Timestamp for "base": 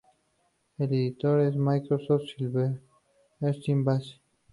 3.83-4.19